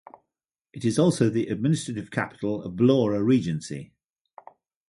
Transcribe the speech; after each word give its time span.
It 0.73 0.83
is 0.83 0.97
also 0.97 1.29
the 1.29 1.45
administrative 1.45 2.09
capital 2.09 2.63
of 2.63 2.73
Blora 2.73 3.23
Regency. 3.23 3.93